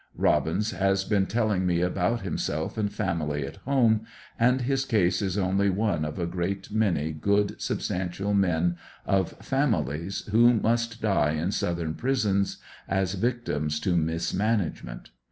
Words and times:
Kobins 0.19 0.71
has 0.71 1.03
been 1.03 1.27
telling 1.27 1.63
me 1.67 1.81
about 1.81 2.21
himself 2.21 2.75
and 2.75 2.91
family 2.91 3.45
at 3.45 3.57
home, 3.57 4.01
and 4.39 4.61
his 4.61 4.83
case 4.83 5.21
is 5.21 5.37
only 5.37 5.69
one 5.69 6.05
of 6.05 6.17
a 6.17 6.25
great 6.25 6.71
many 6.71 7.11
good 7.13 7.61
substantial 7.61 8.33
men 8.33 8.77
of 9.05 9.33
families 9.33 10.21
who 10.31 10.55
must 10.55 11.03
die 11.03 11.33
in 11.33 11.51
Southern 11.51 11.93
prisons, 11.93 12.57
as 12.89 13.13
victims 13.13 13.79
to 13.81 13.95
mismanagement. 13.95 15.11